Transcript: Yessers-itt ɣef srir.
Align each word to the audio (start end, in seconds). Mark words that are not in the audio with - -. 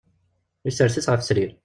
Yessers-itt 0.65 1.09
ɣef 1.11 1.21
srir. 1.27 1.51